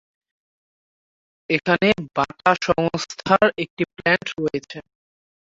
এখানে 1.49 1.87
বাটা 2.15 2.51
সংস্থার 2.65 3.47
একটি 3.63 3.83
প্ল্যান্ট 3.93 4.27
রয়েছে। 4.37 4.77